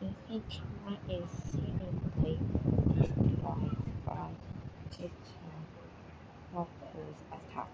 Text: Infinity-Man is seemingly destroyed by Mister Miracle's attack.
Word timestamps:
Infinity-Man 0.00 0.96
is 1.10 1.28
seemingly 1.28 2.38
destroyed 2.98 4.02
by 4.06 4.30
Mister 4.90 5.10
Miracle's 6.54 7.20
attack. 7.30 7.68